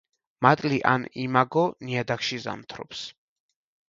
[0.43, 3.03] მატლი ან იმაგო ნიადაგში ზამთრობს.